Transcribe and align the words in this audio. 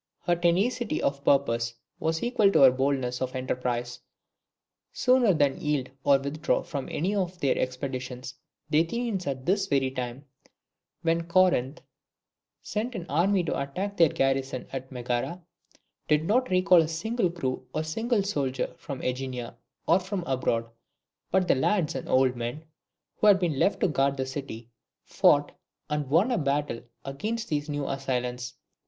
Her 0.23 0.35
tenacity 0.35 0.99
of 0.99 1.23
purpose 1.23 1.75
was 1.99 2.23
equal 2.23 2.51
to 2.53 2.61
her 2.61 2.71
boldness 2.71 3.21
of 3.21 3.35
enterprise. 3.35 3.99
Sooner 4.91 5.31
than 5.31 5.61
yield 5.61 5.91
or 6.03 6.17
withdraw 6.17 6.63
from 6.63 6.87
any 6.89 7.13
of 7.13 7.39
their 7.39 7.55
expeditions 7.55 8.33
the 8.71 8.79
Athenians 8.79 9.27
at 9.27 9.45
this 9.45 9.67
very 9.67 9.91
time, 9.91 10.25
when 11.03 11.27
Corinth 11.27 11.81
sent 12.63 12.95
an 12.95 13.05
army 13.09 13.43
to 13.43 13.55
attack 13.61 13.95
their 13.97 14.09
garrison 14.09 14.67
at 14.73 14.91
Megara, 14.91 15.39
did 16.07 16.23
not 16.25 16.49
recall 16.49 16.81
a 16.81 16.87
single 16.87 17.29
crew 17.29 17.67
or 17.71 17.81
a 17.81 17.83
single 17.83 18.23
soldier 18.23 18.73
from 18.79 19.01
AEgina 19.03 19.55
or 19.87 19.99
from 19.99 20.23
abroad; 20.23 20.67
but 21.29 21.47
the 21.47 21.53
lads 21.53 21.93
and 21.93 22.09
old 22.09 22.35
men, 22.35 22.65
who 23.17 23.27
had 23.27 23.37
been 23.39 23.59
left 23.59 23.81
to 23.81 23.87
guard 23.87 24.17
the 24.17 24.25
city, 24.25 24.67
fought 25.03 25.51
and 25.91 26.09
won 26.09 26.31
a 26.31 26.39
battle 26.39 26.81
against 27.05 27.49
these 27.49 27.69
new 27.69 27.87
assailants. 27.87 28.55